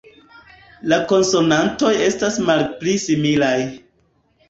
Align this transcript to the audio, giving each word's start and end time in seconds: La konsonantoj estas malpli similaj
La 0.93 0.99
konsonantoj 1.11 1.93
estas 2.09 2.43
malpli 2.51 2.99
similaj 3.09 3.57